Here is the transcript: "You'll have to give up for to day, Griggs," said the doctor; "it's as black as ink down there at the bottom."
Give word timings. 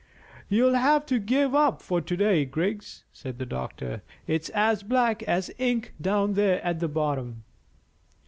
"You'll 0.49 0.73
have 0.73 1.05
to 1.05 1.19
give 1.19 1.53
up 1.53 1.79
for 1.79 2.01
to 2.01 2.17
day, 2.17 2.43
Griggs," 2.43 3.03
said 3.13 3.37
the 3.37 3.45
doctor; 3.45 4.01
"it's 4.25 4.49
as 4.49 4.81
black 4.81 5.21
as 5.21 5.51
ink 5.59 5.93
down 6.01 6.33
there 6.33 6.59
at 6.65 6.79
the 6.79 6.87
bottom." 6.87 7.43